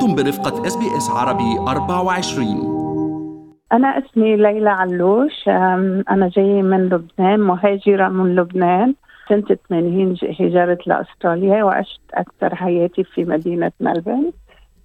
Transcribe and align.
أنتم 0.00 0.14
برفقة 0.14 0.66
SBS 0.66 1.10
عربي 1.10 1.58
24 1.68 3.56
أنا 3.72 3.88
اسمي 3.98 4.36
ليلى 4.36 4.70
علوش 4.70 5.48
أنا 5.48 6.30
جاية 6.36 6.62
من 6.62 6.88
لبنان 6.88 7.40
مهاجرة 7.40 8.08
من 8.08 8.36
لبنان 8.36 8.94
سنة 9.28 9.56
80 9.68 10.16
هجرت 10.40 10.86
لأستراليا 10.86 11.64
وعشت 11.64 12.00
أكثر 12.14 12.54
حياتي 12.54 13.04
في 13.04 13.24
مدينة 13.24 13.72
ملبورن. 13.80 14.30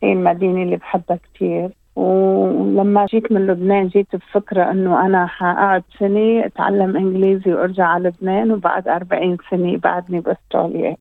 هي 0.04 0.14
المدينة 0.14 0.64
اللي 0.64 0.76
بحبها 0.76 1.20
كثير 1.36 1.70
ولما 1.96 3.06
جيت 3.06 3.32
من 3.32 3.48
لبنان 3.48 3.88
جيت 3.88 4.16
بفكرة 4.16 4.72
إنه 4.72 5.06
أنا 5.06 5.26
حقعد 5.28 5.84
سنة 6.00 6.46
أتعلم 6.46 6.98
إنجليزي 6.98 7.54
وأرجع 7.54 7.86
على 7.86 8.10
لبنان 8.10 8.52
وبعد 8.52 8.88
40 8.88 9.38
سنة 9.52 9.78
بعدني 9.78 10.20
بأستراليا. 10.20 10.96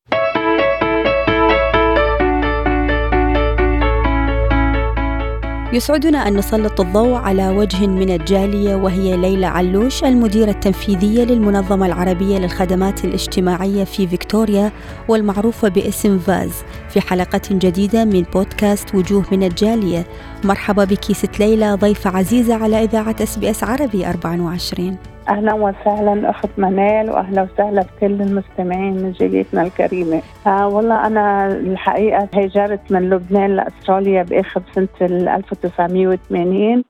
يسعدنا 5.75 6.27
أن 6.27 6.37
نسلط 6.37 6.81
الضوء 6.81 7.13
على 7.13 7.49
وجه 7.49 7.87
من 7.87 8.09
الجالية 8.09 8.75
وهي 8.75 9.17
ليلى 9.17 9.45
علوش 9.45 10.03
المديرة 10.03 10.51
التنفيذية 10.51 11.23
للمنظمة 11.23 11.85
العربية 11.85 12.37
للخدمات 12.37 13.05
الاجتماعية 13.05 13.83
في 13.83 14.07
فيكتوريا 14.07 14.71
والمعروفة 15.07 15.67
باسم 15.67 16.19
فاز. 16.19 16.51
في 16.89 17.01
حلقة 17.01 17.41
جديدة 17.51 18.05
من 18.05 18.21
بودكاست 18.21 18.95
وجوه 18.95 19.25
من 19.31 19.43
الجالية. 19.43 20.07
مرحبا 20.43 20.83
بك 20.83 21.11
ست 21.11 21.39
ليلى 21.39 21.73
ضيفة 21.73 22.17
عزيزة 22.17 22.55
على 22.55 22.83
إذاعة 22.83 23.15
SBS 23.21 23.63
عربي 23.63 24.09
24 24.09 25.14
أهلا 25.29 25.53
وسهلا 25.53 26.29
أخت 26.29 26.49
منال 26.57 27.09
واهلا 27.09 27.41
وسهلا 27.41 27.81
بكل 27.81 28.21
المستمعين 28.21 28.93
من 28.93 29.11
جاليتنا 29.11 29.63
الكريمة. 29.63 30.21
آه 30.47 30.67
والله 30.67 31.07
أنا 31.07 31.47
الحقيقة 31.47 32.29
هاجرت 32.35 32.91
من 32.91 33.09
لبنان 33.09 33.55
لأستراليا 33.55 34.23
بآخر 34.23 34.61
سنة 34.71 34.87
1980 35.01 36.83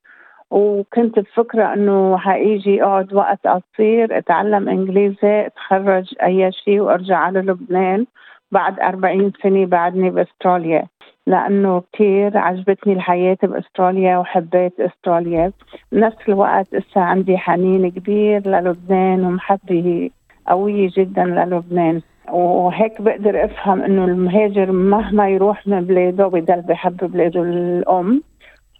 وكنت 0.52 1.20
بفكرة 1.20 1.74
إنه 1.74 2.18
حيجي 2.18 2.84
أقعد 2.84 3.14
وقت 3.14 3.48
قصير 3.48 4.18
أتعلم 4.18 4.70
إنجليزي 4.70 5.46
أتخرج 5.46 6.14
أي 6.24 6.52
شيء 6.52 6.80
وأرجع 6.80 7.18
على 7.18 7.40
لبنان 7.40 8.06
بعد 8.52 8.80
40 8.80 9.32
سنة 9.44 9.66
بعدني 9.66 10.10
بأستراليا. 10.10 10.84
لأنه 11.28 11.84
كثير 11.94 12.38
عجبتني 12.38 12.94
الحياة 12.94 13.38
بأستراليا 13.44 14.18
وحبيت 14.18 14.80
أستراليا. 14.80 15.52
بنفس 15.92 16.18
الوقت 16.30 16.74
اسا 16.74 17.00
عندي 17.00 17.38
حنين 17.38 17.92
كبير 17.92 18.48
للبنان 18.48 19.26
ومحبة 19.26 20.10
قوية 20.48 20.90
جدا 20.98 21.24
للبنان. 21.26 22.02
وهيك 22.32 23.02
بقدر 23.02 23.46
أفهم 23.46 23.82
إنه 23.82 24.06
المهاجر 24.06 24.72
مهما 24.72 25.30
يروح 25.30 25.68
من 25.68 25.82
بلاده 25.82 26.28
بضل 26.28 26.62
بحب 26.62 26.98
بلاده 26.98 27.42
الأم. 27.42 28.22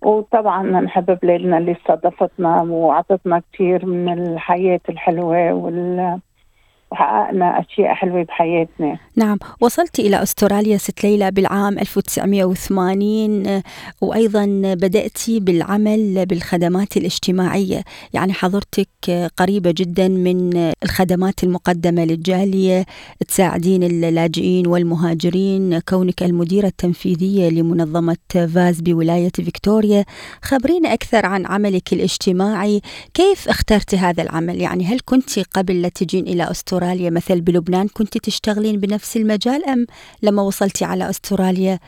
وطبعا 0.02 0.64
نحب 0.64 1.18
بلادنا 1.24 1.58
اللي 1.58 1.72
استضافتنا 1.72 2.62
وعطتنا 2.62 3.42
كثير 3.54 3.86
من 3.86 4.14
الحياة 4.28 4.80
الحلوة 4.90 5.54
وال 5.54 6.20
وحققنا 6.92 7.60
أشياء 7.60 7.94
حلوة 7.94 8.24
بحياتنا. 8.24 8.98
نعم 9.16 9.38
وصلت 9.62 10.00
إلى 10.00 10.24
أستراليا 10.24 10.78
ست 10.78 11.04
ليلى 11.04 11.32
بالعام 11.32 11.80
1980 11.80 13.62
وأيضا 14.02 14.46
بدأت 14.64 15.18
بالعمل 15.30 16.26
بالخدمات 16.26 16.98
الاجتماعية. 16.98 17.84
يعني 18.14 18.34
حضرتك 18.34 19.30
قريبة 19.38 19.74
جدا 19.78 20.08
من 20.08 20.72
الخدمات 20.84 21.44
المقدمة 21.44 22.06
للجالية 22.06 22.86
تساعدين 23.28 23.84
اللاجئين 23.84 24.68
والمهاجرين 24.68 25.80
كونك 25.80 26.24
المديرة 26.24 26.68
التنفيذية 26.68 27.50
لمنظمة 27.50 28.18
فاز 28.34 28.82
بولاية 28.82 29.32
فيكتوريا. 29.36 30.06
خبرينا 30.42 30.94
أكثر 30.94 31.26
عن 31.26 31.46
عملك 31.46 31.94
الاجتماعي 31.94 32.82
كيف 33.14 33.50
اخترت 33.50 33.96
هذا 33.96 34.24
العمل؟ 34.24 34.62
يعني 34.62 34.86
هل 34.86 35.00
كنت 35.06 35.40
قبل 35.40 35.82
لا 35.82 35.90
تجين 35.90 36.28
إلى 36.28 36.52
أستراليا؟ 36.52 36.75
أستراليا 36.76 37.10
مثل 37.10 37.42
بلبنان 37.42 37.88
كنت 37.88 38.18
تشتغلين 38.18 38.80
بنفس 38.80 39.18
المجال 39.18 39.66
أم 39.66 39.86
لما 40.24 40.42
وصلتي 40.42 40.86
على 40.86 41.10
أستراليا 41.10 41.80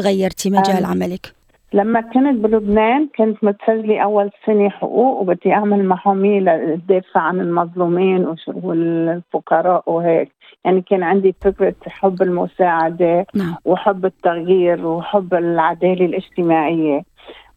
غيرتي 0.00 0.50
مجال 0.50 0.84
عملك؟ 0.84 1.32
لما 1.72 2.00
كنت 2.00 2.36
بلبنان 2.36 3.08
كنت 3.18 3.44
متسجلة 3.44 3.98
أول 4.00 4.30
سنة 4.46 4.68
حقوق 4.68 5.20
وبدي 5.20 5.52
أعمل 5.52 5.88
محامية 5.88 6.40
للدافع 6.40 7.20
عن 7.20 7.40
المظلومين 7.40 8.34
والفقراء 8.46 9.82
وهيك 9.86 10.32
يعني 10.64 10.80
كان 10.80 11.02
عندي 11.02 11.34
فكرة 11.40 11.74
حب 11.86 12.22
المساعدة 12.22 13.26
نعم. 13.34 13.54
وحب 13.64 14.04
التغيير 14.04 14.86
وحب 14.86 15.34
العدالة 15.34 16.06
الاجتماعية 16.06 17.02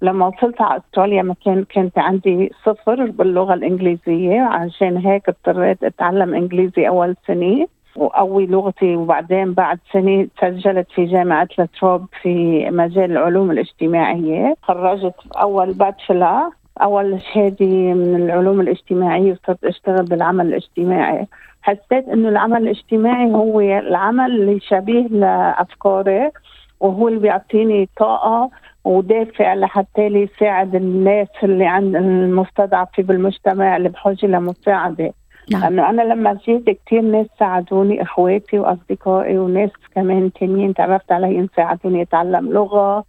لما 0.01 0.27
وصلت 0.27 0.61
على 0.61 0.77
أستراليا 0.77 1.21
ما 1.21 1.35
كان 1.45 1.63
كانت 1.63 1.97
عندي 1.97 2.51
صفر 2.65 3.05
باللغة 3.05 3.53
الإنجليزية. 3.53 4.41
عشان 4.41 4.97
هيك 4.97 5.29
اضطريت 5.29 5.83
أتعلم 5.83 6.35
إنجليزي 6.35 6.87
أول 6.87 7.15
سنة 7.27 7.67
وقوي 7.95 8.45
لغتي. 8.45 8.95
وبعدين 8.95 9.53
بعد 9.53 9.79
سنة 9.93 10.27
سجلت 10.41 10.87
في 10.91 11.05
جامعة 11.05 11.47
لتروب 11.59 12.05
في 12.21 12.65
مجال 12.69 13.11
العلوم 13.11 13.51
الاجتماعية. 13.51 14.55
خرجت 14.63 15.15
أول 15.41 15.73
باتشلا 15.73 16.51
أول 16.81 17.21
شهادة 17.33 17.65
من 17.93 18.15
العلوم 18.15 18.61
الاجتماعية 18.61 19.31
وصرت 19.31 19.63
أشتغل 19.63 20.05
بالعمل 20.05 20.47
الاجتماعي. 20.47 21.27
حسيت 21.61 22.07
إنه 22.09 22.29
العمل 22.29 22.61
الاجتماعي 22.63 23.31
هو 23.31 23.59
العمل 23.59 24.31
اللي 24.31 24.59
شبيه 24.59 25.07
لأفكاري 25.07 26.31
وهو 26.79 27.07
اللي 27.07 27.19
بيعطيني 27.19 27.89
طاقة 27.97 28.49
ودافع 28.87 29.53
لحتى 29.53 30.01
يساعد 30.01 30.75
الناس 30.75 31.27
اللي 31.43 31.65
عند 31.65 31.95
المستضعفة 31.95 33.03
بالمجتمع 33.03 33.77
اللي 33.77 33.89
بحاجة 33.89 34.25
لمساعدة 34.25 35.13
نعم. 35.51 35.61
لأنه 35.61 35.89
أنا 35.89 36.01
لما 36.01 36.33
جيت 36.45 36.69
كثير 36.69 37.01
ناس 37.01 37.27
ساعدوني 37.39 38.01
إخواتي 38.01 38.59
وأصدقائي 38.59 39.37
وناس 39.37 39.69
كمان 39.95 40.31
تانيين 40.33 40.73
تعرفت 40.73 41.11
عليهم 41.11 41.49
ساعدوني 41.55 42.01
أتعلم 42.01 42.51
لغة 42.51 43.03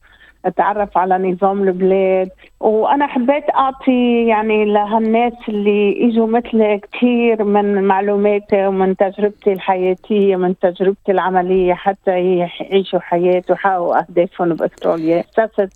أتعرف 0.49 0.99
على 0.99 1.19
نظام 1.19 1.63
البلاد. 1.63 2.29
وأنا 2.61 3.07
حبيت 3.07 3.45
أعطي 3.55 4.27
يعني 4.27 4.65
لهالناس 4.65 5.33
اللي 5.49 6.09
إجوا 6.09 6.27
مثلي 6.27 6.81
كثير 6.93 7.45
من 7.45 7.83
معلوماتي 7.83 8.67
ومن 8.67 8.97
تجربتي 8.97 9.53
الحياتية 9.53 10.37
ومن 10.37 10.59
تجربتي 10.59 11.13
العملية 11.13 11.75
حتى 11.75 12.37
يعيشوا 12.37 13.01
حياه 13.01 13.43
ويحققوا 13.51 13.99
أهدافهم 13.99 14.55
بإستراليا. 14.55 15.25
أسست 15.39 15.73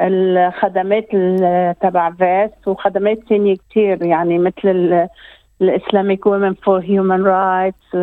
الخدمات 0.00 1.08
تبع 1.80 2.10
فاس 2.10 2.50
وخدمات 2.66 3.18
ثانية 3.28 3.56
كثير 3.70 4.04
يعني 4.04 4.38
مثل 4.38 5.06
ال 5.62 5.70
Islamic 5.70 6.26
Women 6.26 6.54
for 6.54 6.80
Human 6.80 7.22
Rights 7.22 7.94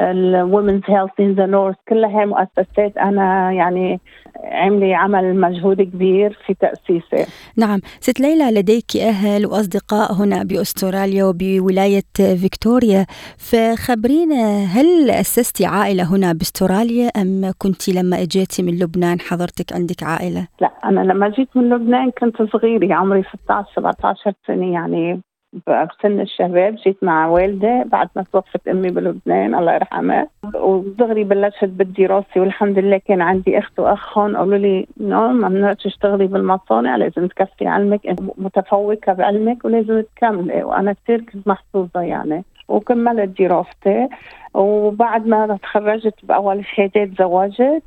ال 0.00 0.10
Women's 0.10 0.82
Health 0.86 1.10
in 1.20 1.32
the 1.32 1.46
North 1.46 1.76
كلها 1.88 2.24
مؤسسات 2.24 2.96
أنا 2.96 3.52
يعني 3.52 4.00
عملي 4.44 4.94
عمل 4.94 5.40
مجهود 5.40 5.82
كبير 5.82 6.38
في 6.46 6.54
تاسيسه 6.54 7.32
نعم. 7.56 7.80
ست 8.00 8.20
ليلى 8.20 8.60
لديك 8.60 8.96
أهل 8.96 9.46
وأصدقاء 9.46 10.12
هنا 10.12 10.42
بأستراليا 10.42 11.24
وبولاية 11.24 12.02
فيكتوريا. 12.16 13.06
فخبرينا 13.38 14.64
هل 14.64 15.10
أسستي 15.10 15.66
عائلة 15.66 16.14
هنا 16.14 16.32
بأستراليا 16.32 17.08
أم 17.08 17.52
كنت 17.58 17.88
لما 17.88 18.22
إجيتي 18.22 18.62
من 18.62 18.78
لبنان 18.78 19.20
حضرتك 19.20 19.72
عندك 19.72 20.02
عائلة؟ 20.02 20.48
لا 20.60 20.70
أنا 20.84 21.00
لما 21.00 21.28
جيت 21.28 21.48
من 21.56 21.68
لبنان 21.68 22.10
كنت 22.10 22.42
صغيرة 22.52 22.94
عمري 22.94 23.22
16 23.22 23.68
17 23.76 24.32
سنة 24.46 24.72
يعني. 24.72 25.22
بسن 25.66 26.20
الشباب 26.20 26.74
جيت 26.74 27.04
مع 27.04 27.26
والدة 27.26 27.82
بعد 27.86 28.08
ما 28.16 28.24
توفت 28.32 28.68
أمي 28.68 28.88
بلبنان 28.90 29.54
الله 29.54 29.74
يرحمها. 29.74 30.28
ودغري 30.54 31.24
بلشت 31.24 31.64
بالدراسة 31.64 32.40
والحمد 32.40 32.78
لله 32.78 32.98
كان 32.98 33.22
عندي 33.22 33.58
أخت 33.58 33.78
وأخ 33.78 34.18
هون 34.18 34.36
قالوا 34.36 34.58
لي 34.58 34.86
نو 35.00 35.28
ممنوع 35.28 35.72
تشتغلي 35.72 36.26
بالمصانع 36.26 36.96
لازم 36.96 37.26
تكفي 37.26 37.66
علمك 37.66 38.06
أنت 38.06 38.20
متفوقة 38.38 39.12
بعلمك 39.12 39.64
ولازم 39.64 40.02
تكملي 40.16 40.62
وأنا 40.62 40.92
كثير 40.92 41.20
كنت 41.20 41.48
محظوظة 41.48 42.00
يعني. 42.00 42.44
وكملت 42.68 43.40
دراستي. 43.40 44.08
وبعد 44.54 45.26
ما 45.26 45.58
تخرجت 45.62 46.14
بأول 46.22 46.64
شهادات 46.66 47.08
تزوجت 47.08 47.82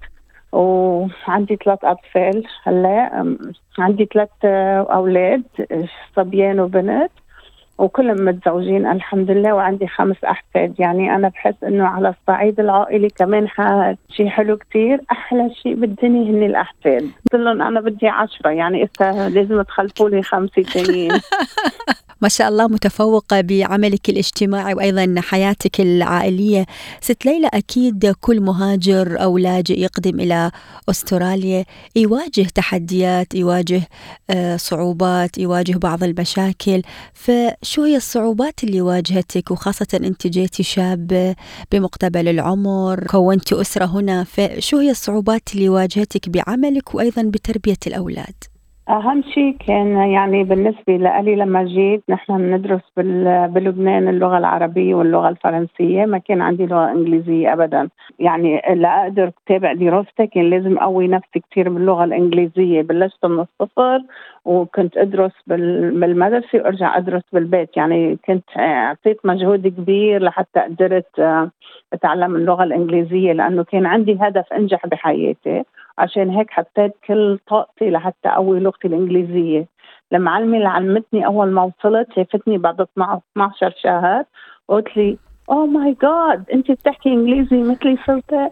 وعندي 0.52 1.56
ثلاث 1.66 1.86
أطفال 1.86 2.44
هلأ 2.64 3.36
عندي 3.80 4.06
ثلاث 4.14 4.46
أولاد 4.92 5.44
صبيان 6.16 6.60
وبنت. 6.60 7.12
وكلهم 7.78 8.26
متزوجين 8.26 8.88
الحمد 8.88 9.32
لله 9.32 9.54
وعندي 9.54 9.88
خمس 9.88 10.24
أحفاد. 10.24 10.80
يعني 10.80 11.16
أنا 11.16 11.28
بحس 11.28 11.64
إنه 11.64 11.88
على 11.88 12.10
الصعيد 12.10 12.60
العائلي 12.60 13.10
كمان 13.10 13.48
شيء 14.10 14.30
حلو 14.30 14.58
كتير. 14.58 15.02
أحلى 15.12 15.50
شيء 15.64 15.76
بالدنيا 15.76 16.32
هن 16.32 16.44
الأحفاد. 16.44 17.02
قلت 17.02 17.42
لهم 17.42 17.62
أنا 17.62 17.82
بدي 17.82 18.08
عشرة 18.08 18.50
يعني 18.50 18.84
إذا 18.84 19.30
لازم 19.30 19.62
تخلفوا 19.62 20.10
لي 20.10 20.22
خمسة 20.22 20.62
ثانيين 20.62 21.12
ما 22.22 22.30
شاء 22.30 22.50
الله 22.50 22.68
متفوقة 22.68 23.42
بعملك 23.42 24.10
الاجتماعي 24.10 24.74
وأيضا 24.74 25.16
حياتك 25.18 25.82
العائلية. 25.82 26.66
ست 27.02 27.26
ليلى 27.26 27.50
أكيد 27.54 28.12
كل 28.22 28.42
مهاجر 28.42 29.24
أو 29.24 29.38
لاجئ 29.38 29.80
يقدم 29.80 30.20
إلى 30.20 30.52
أستراليا. 30.90 31.66
يواجه 31.96 32.48
تحديات 32.56 33.36
يواجه 33.36 33.82
آه، 34.30 34.58
صعوبات 34.58 35.38
يواجه 35.38 35.78
بعض 35.78 36.04
المشاكل. 36.04 36.82
فشو 37.14 37.84
هي 37.84 37.96
الصعوبات 37.98 38.64
اللي 38.64 38.82
واجهتك 38.82 39.52
وخاصة 39.52 39.88
أنت 39.94 40.28
جيتي 40.28 40.64
شابة 40.64 41.36
بمقتبل 41.72 42.28
العمر 42.28 43.08
كونتي 43.08 43.62
أسرة 43.62 43.86
هنا 43.86 44.24
فشو 44.24 44.78
هي 44.78 44.92
الصعوبات 44.92 45.56
اللي 45.56 45.70
واجهتك 45.70 46.30
بعملك 46.30 46.96
وأيضا 46.96 47.22
بتربية 47.22 47.78
الأولاد. 47.88 48.57
أهم 48.90 49.22
شيء 49.22 49.58
كان 49.68 49.98
يعني 49.98 50.44
بالنسبة 50.44 50.98
لي 50.98 51.36
لما 51.36 51.64
جيت 51.64 52.04
نحن 52.10 52.38
بندرس 52.38 52.82
بلبنان 53.54 54.08
اللغة 54.08 54.38
العربية 54.38 54.96
واللغة 54.96 55.30
الفرنسية 55.30 56.06
ما 56.06 56.18
كان 56.18 56.42
عندي 56.42 56.66
لغة 56.66 56.92
إنجليزية 56.92 57.54
أبدا. 57.54 57.90
يعني 58.20 58.62
لأقدر 58.76 59.32
أتابع 59.46 59.74
دراستي 59.74 60.28
كان 60.28 60.50
لازم 60.50 60.78
أقوي 60.78 61.08
نفسي 61.08 61.40
كثير 61.52 61.70
باللغة 61.70 62.04
الإنجليزية. 62.04 62.82
بلشت 62.82 63.26
من 63.26 63.40
الصفر 63.40 64.02
وكنت 64.46 64.98
أدرس 64.98 65.32
بالمدرسة 65.48 66.60
وأرجع 66.60 66.98
أدرس 66.98 67.24
بالبيت. 67.34 67.78
يعني 67.78 68.18
كنت 68.26 68.58
أعطيت 68.58 69.26
مجهود 69.26 69.68
كبير 69.68 70.24
لحتى 70.24 70.60
قدرت 70.60 71.42
أتعلم 71.94 72.36
اللغة 72.36 72.64
الإنجليزية 72.64 73.34
لأنه 73.34 73.64
كان 73.64 73.86
عندي 73.86 74.18
هدف 74.22 74.54
أنجح 74.54 74.86
بحياتي. 74.88 75.64
عشان 75.98 76.30
هيك 76.30 76.52
حطيت 76.52 76.92
كل 77.08 77.40
طاقتي 77.48 77.90
لحتى 77.90 78.30
أقوي 78.30 78.60
لغتي 78.60 78.88
الإنجليزية. 78.88 79.68
المعلمه 80.14 80.58
اللي 80.58 80.70
علمتني 80.70 81.26
أول 81.26 81.52
ما 81.52 81.64
وصلت 81.64 82.08
شافتني 82.16 82.58
بعد 82.58 82.82
12 82.82 83.74
شهر 83.84 84.24
وقلت 84.68 84.98
لي 84.98 85.18
اوه 85.50 85.66
ماي 85.66 85.98
جاد 86.02 86.50
انت 86.54 86.72
بتحكي 86.72 87.10
إنجليزي 87.10 87.64
مثلي 87.64 87.98
صرت 88.08 88.52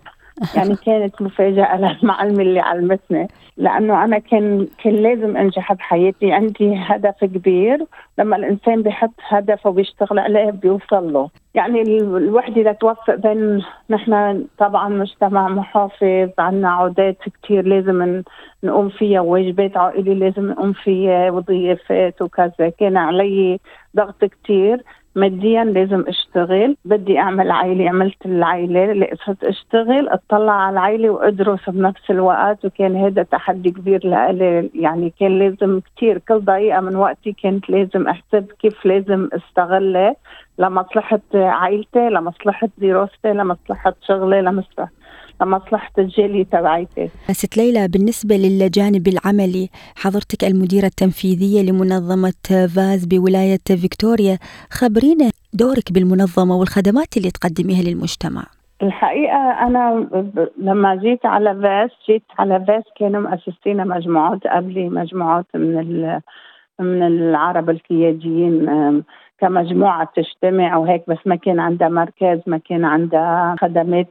يعني 0.56 0.76
كانت 0.86 1.22
مفاجأة 1.22 1.78
للمعلمة 2.02 2.42
اللي 2.42 2.60
علمتني. 2.60 3.28
لأنه 3.58 4.04
أنا 4.04 4.20
كان 4.20 4.68
كان 4.84 4.94
لازم 4.94 5.38
أنجح 5.38 5.74
بحياتي. 5.74 6.32
عندي 6.34 6.76
هدف 6.76 7.26
كبير. 7.26 7.86
لما 8.18 8.36
الإنسان 8.36 8.82
بيحط 8.82 9.14
هدف 9.28 9.66
وبيشتغل 9.66 10.20
عليه 10.20 10.52
بيوصل 10.52 11.14
له. 11.14 11.30
يعني 11.54 11.82
الوحدة 12.00 12.72
لتوفق 12.72 13.16
بين 13.16 13.64
نحن 13.90 14.46
طبعا 14.58 14.90
مجتمع 14.90 15.48
محافظ 15.48 16.30
عنا 16.40 16.70
عودات 16.70 17.18
كثير 17.44 17.66
لازم 17.68 18.22
نقوم 18.64 18.90
فيها 18.90 19.22
وواجبات 19.22 19.78
عائلية 19.78 20.14
لازم 20.14 20.50
نقوم 20.50 20.74
فيها 20.74 21.32
وضيافات 21.32 22.22
وكذا. 22.22 22.70
كان 22.80 22.98
علي 22.98 23.60
ضغط 23.96 24.26
كثير 24.26 24.84
ماديا 25.16 25.64
لازم 25.64 26.04
أشتغل. 26.08 26.78
بدي 26.86 27.20
أعمل 27.20 27.52
عائلة 27.52 27.90
عملت 27.90 28.26
العائلة 28.26 29.08
صرت 29.26 29.44
أشتغل. 29.44 30.10
أطلع 30.10 30.54
على 30.54 30.74
العائلة 30.74 31.10
وأدرس 31.10 31.70
بنفس 31.70 32.12
الوقت 32.12 32.66
وكان 32.66 32.96
هذا 32.96 33.24
تحدي 33.24 33.72
كبير 33.72 34.08
لإلي. 34.08 34.70
يعني 34.76 35.14
كان 35.20 35.40
لازم 35.40 35.80
كثير 35.80 36.18
كل 36.18 36.40
دقيقة 36.40 36.80
من 36.82 36.96
وقتي 36.96 37.36
كنت 37.44 37.70
لازم 37.70 38.08
أحسب 38.08 38.52
كيف 38.60 38.86
لازم 38.86 39.30
أستغلها 39.34 40.16
لمصلحة 40.60 41.22
عائلتي 41.34 42.10
لمصلحة 42.10 42.70
دراستي 42.78 43.34
لمصلحة 43.34 43.94
شغلي 44.08 44.42
لمصلحة 44.42 44.92
لمصلحة 45.42 45.92
الجالية 45.98 46.44
تبعيتي. 46.44 47.10
ست 47.32 47.58
ليلى 47.58 47.88
بالنسبة 47.88 48.36
للجانب 48.36 49.08
العملي 49.08 49.70
حضرتك 49.96 50.44
المديرة 50.44 50.86
التنفيذية 50.86 51.62
لمنظمة 51.62 52.68
فاس 52.76 53.06
بولاية 53.06 53.66
فيكتوريا 53.82 54.38
خبرينا 54.72 55.30
دورك 55.54 55.92
بالمنظمة 55.92 56.56
والخدمات 56.58 57.18
اللي 57.18 57.32
تقدميها 57.32 57.82
للمجتمع. 57.84 58.44
الحقيقة 58.84 59.38
أنا 59.68 60.08
لما 60.58 60.96
جيت 60.96 61.26
على 61.26 61.62
فاس 61.62 61.92
جيت 62.10 62.24
على 62.40 62.66
فاس 62.68 62.84
كانوا 63.00 63.22
مؤسسين 63.22 63.88
مجموعات 63.88 64.40
قبلي 64.48 64.90
مجموعات 64.90 65.46
من 65.56 66.20
من 66.80 67.04
العرب 67.08 67.70
القياديين 67.70 68.70
كمجموعة 69.40 70.10
تجتمع 70.16 70.78
وهيك 70.78 71.04
بس 71.08 71.18
ما 71.26 71.36
كان 71.36 71.60
عندها 71.60 71.90
مركز 71.90 72.40
ما 72.48 72.58
كان 72.58 72.86
عندها 72.86 73.56
خدمات 73.60 74.08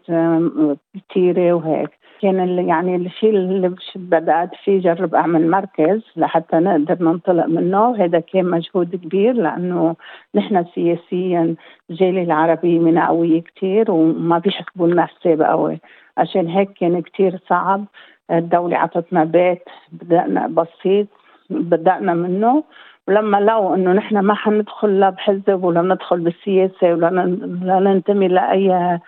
كثيرة 1.10 1.52
وهيك. 1.52 1.90
كان 2.22 2.68
يعني 2.68 2.96
الشيء 2.96 3.30
اللي 3.30 3.74
بدأت 3.94 4.50
فيه 4.64 4.80
جرب 4.80 5.14
أعمل 5.14 5.50
مركز 5.50 6.02
لحتى 6.16 6.56
نقدر 6.56 7.04
ننطلق 7.04 7.46
منه. 7.46 7.88
وهذا 7.88 8.20
كان 8.20 8.50
مجهود 8.50 8.96
كبير 8.96 9.32
لأنه 9.32 9.96
نحن 10.34 10.64
سياسيا 10.74 11.54
الجالية 11.90 12.22
العربية 12.22 12.78
من 12.78 12.98
قوية 12.98 13.42
كثير 13.42 13.90
وما 13.90 14.38
بيحسبوا 14.38 14.88
لنا 14.88 15.06
حساب 15.06 15.42
قوي. 15.42 15.78
عشان 16.18 16.48
هيك 16.48 16.72
كان 16.72 17.02
كثير 17.02 17.38
صعب. 17.48 17.84
الدولة 18.30 18.76
عطتنا 18.76 19.24
بيت 19.24 19.62
بدأنا 19.92 20.46
بسيط 20.46 21.06
بدأنا 21.50 22.14
منه. 22.14 22.64
ولما 23.08 23.40
لقوا 23.40 23.74
إنه 23.74 23.92
نحن 23.92 24.18
ما 24.18 24.34
حندخل 24.34 25.00
لا 25.00 25.10
بحزب 25.10 25.64
ولا 25.64 25.82
ندخل 25.82 26.20
بالسياسة 26.20 26.92
ولا 26.92 27.10
لا 27.62 27.80
ننتمي 27.80 28.28
لأي 28.28 28.98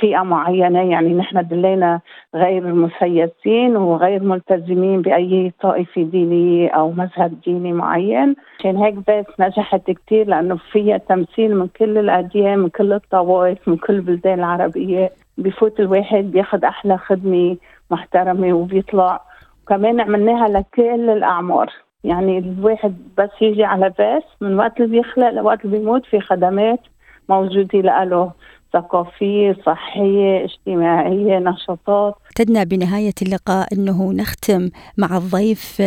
فئة 0.00 0.22
معينة 0.22 0.90
يعني 0.90 1.14
نحن 1.14 1.48
دلينا 1.48 2.00
غير 2.34 2.74
مسيسين 2.74 3.76
وغير 3.76 4.22
ملتزمين 4.22 5.02
بأي 5.02 5.52
طائفة 5.60 6.02
دينية 6.02 6.70
أو 6.70 6.90
مذهب 6.90 7.40
ديني 7.44 7.72
معين. 7.72 8.36
عشان 8.60 8.76
هيك 8.76 8.94
بس 8.94 9.26
نجحت 9.40 9.90
كثير 9.90 10.26
لأنه 10.26 10.56
فيها 10.72 10.96
تمثيل 10.96 11.56
من 11.56 11.68
كل 11.68 11.98
الأديان 11.98 12.58
من 12.58 12.68
كل 12.68 12.92
الطوائف 12.92 13.68
من 13.68 13.76
كل 13.76 13.94
البلدان 13.94 14.38
العربية. 14.38 15.10
بفوت 15.38 15.80
الواحد 15.80 16.24
بياخذ 16.24 16.64
أحلى 16.64 16.98
خدمة 16.98 17.56
محترمة 17.90 18.52
وبيطلع. 18.52 19.20
وكمان 19.62 20.00
عملناها 20.00 20.48
لكل 20.48 21.10
الأعمار. 21.10 21.72
يعني 22.04 22.38
الواحد 22.38 22.96
بس 23.18 23.30
يجي 23.40 23.64
على 23.64 23.94
باس 23.98 24.22
من 24.40 24.58
وقت 24.58 24.80
اللي 24.80 24.96
بيخلق 24.96 25.30
لوقت 25.30 25.64
اللي 25.64 25.78
بيموت 25.78 26.06
في 26.06 26.20
خدمات 26.20 26.80
موجودة 27.28 28.04
له 28.04 28.32
ثقافية 28.72 29.56
صحية 29.66 30.44
اجتماعية 30.44 31.38
نشاطات. 31.38 32.14
اعتدنا 32.26 32.64
بنهاية 32.64 33.14
اللقاء 33.22 33.74
أنه 33.74 34.12
نختم 34.12 34.70
مع 34.98 35.16
الضيف 35.16 35.82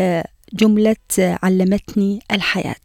جملة 0.54 0.96
علمتني 1.44 2.20
الحياة. 2.32 2.76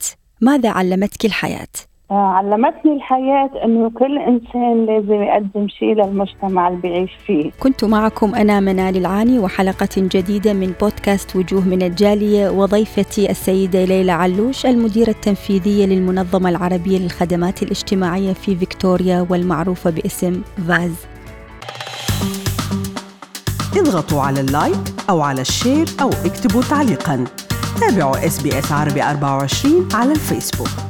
ماذا 0.40 0.70
علمتك 0.70 1.24
الحياة؟ 1.24 1.95
علمتني 2.10 2.96
الحياة 2.96 3.50
أنه 3.64 3.90
كل 3.90 4.18
إنسان 4.18 4.86
لازم 4.86 5.22
يقدم 5.22 5.68
شيء 5.68 5.94
للمجتمع 5.94 6.68
اللي 6.68 6.80
بيعيش 6.80 7.10
فيه. 7.26 7.50
كنت 7.60 7.84
معكم 7.84 8.34
أنا 8.34 8.60
منال 8.60 8.96
العاني 8.96 9.38
وحلقة 9.38 9.88
جديدة 9.96 10.52
من 10.52 10.72
بودكاست 10.80 11.36
وجوه 11.36 11.68
من 11.68 11.82
الجالية 11.82 12.50
وضيفتي 12.50 13.30
السيدة 13.30 13.84
ليلى 13.84 14.12
علوش 14.12 14.66
المديرة 14.66 15.10
التنفيذية 15.10 15.86
للمنظمة 15.86 16.48
العربية 16.48 16.98
للخدمات 16.98 17.62
الاجتماعية 17.62 18.32
في 18.32 18.56
فيكتوريا 18.56 19.26
والمعروفة 19.30 19.90
باسم 19.90 20.42
فاس. 20.68 21.06
اضغطوا 23.76 24.22
على 24.22 24.40
ال 24.40 24.51
like 24.51 24.94
أو 25.10 25.20
على 25.20 25.40
ال 25.40 25.48
share 25.48 25.86
أو 26.02 26.08
اكتبوا 26.08 26.62
تعليقا. 26.62 27.24
تابعوا 27.80 28.26
إس 28.26 28.42
بي 28.42 28.58
إس 28.58 28.72
عربي 28.72 29.02
24 29.02 29.88
على 29.94 30.12
الفيسبوك. 30.12 30.85